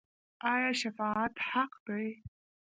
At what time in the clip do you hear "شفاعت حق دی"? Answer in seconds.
0.81-2.07